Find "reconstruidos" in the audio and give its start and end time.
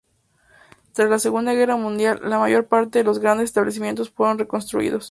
4.39-4.99